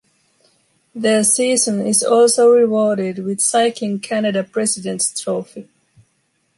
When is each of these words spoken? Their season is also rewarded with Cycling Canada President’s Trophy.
Their 0.95 1.23
season 1.23 1.85
is 1.85 2.01
also 2.01 2.49
rewarded 2.49 3.19
with 3.19 3.39
Cycling 3.39 3.99
Canada 3.99 4.43
President’s 4.43 5.13
Trophy. 5.21 5.69